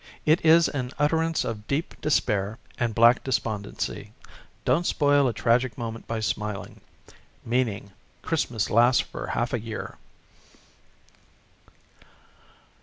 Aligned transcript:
It 0.25 0.43
is 0.43 0.67
an 0.67 0.91
utterance 0.97 1.45
of 1.45 1.67
deep 1.67 1.93
dispair 2.01 2.57
and 2.79 2.95
black 2.95 3.23
despondency. 3.23 4.13
Don't 4.65 4.87
spoil 4.87 5.27
a 5.27 5.31
tragic 5.31 5.77
moment 5.77 6.07
by 6.07 6.21
smiling. 6.21 6.81
Meaning: 7.45 7.91
"Christmas 8.23 8.71
lasts 8.71 9.01
for 9.01 9.27
half 9.27 9.53
a 9.53 9.59
year." 9.59 9.99